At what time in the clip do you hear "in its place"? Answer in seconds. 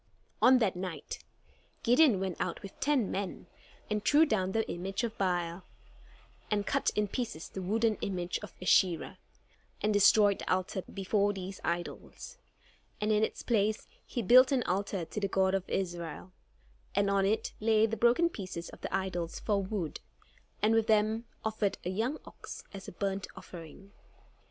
13.11-13.87